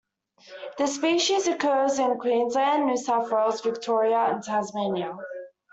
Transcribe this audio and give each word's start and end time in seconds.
The 0.79 0.87
species 0.87 1.47
occurs 1.47 1.99
in 1.99 2.17
Queensland, 2.17 2.87
New 2.87 2.97
South 2.97 3.29
Wales, 3.29 3.61
Victoria 3.61 4.17
and 4.31 4.41
Tasmania. 4.41 5.15